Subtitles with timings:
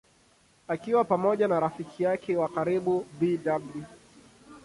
[0.67, 3.57] Akiwa pamoja na rafiki yake wa karibu Bw.